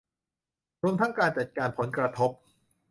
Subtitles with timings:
[0.83, 2.31] รวมทั้งการจัดการผลกระทบ